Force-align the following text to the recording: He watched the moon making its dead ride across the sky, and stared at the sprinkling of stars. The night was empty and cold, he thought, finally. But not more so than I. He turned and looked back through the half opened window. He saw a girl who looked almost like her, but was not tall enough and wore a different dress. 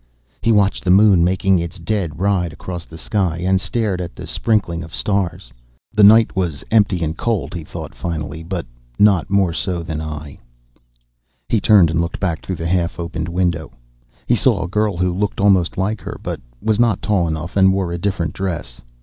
He 0.41 0.51
watched 0.51 0.83
the 0.83 0.89
moon 0.89 1.23
making 1.23 1.59
its 1.59 1.77
dead 1.77 2.19
ride 2.19 2.51
across 2.53 2.85
the 2.85 2.97
sky, 2.97 3.37
and 3.37 3.61
stared 3.61 4.01
at 4.01 4.15
the 4.15 4.25
sprinkling 4.25 4.83
of 4.83 4.95
stars. 4.95 5.53
The 5.93 6.03
night 6.03 6.35
was 6.35 6.63
empty 6.71 7.03
and 7.03 7.15
cold, 7.15 7.53
he 7.53 7.63
thought, 7.63 7.93
finally. 7.93 8.41
But 8.41 8.65
not 8.97 9.29
more 9.29 9.53
so 9.53 9.83
than 9.83 10.01
I. 10.01 10.39
He 11.49 11.61
turned 11.61 11.91
and 11.91 12.01
looked 12.01 12.19
back 12.19 12.43
through 12.43 12.55
the 12.55 12.65
half 12.65 12.99
opened 12.99 13.29
window. 13.29 13.73
He 14.25 14.35
saw 14.35 14.63
a 14.63 14.67
girl 14.67 14.97
who 14.97 15.13
looked 15.13 15.39
almost 15.39 15.77
like 15.77 16.01
her, 16.01 16.17
but 16.23 16.41
was 16.63 16.79
not 16.79 17.03
tall 17.03 17.27
enough 17.27 17.55
and 17.55 17.71
wore 17.71 17.91
a 17.91 17.99
different 17.99 18.33
dress. 18.33 18.81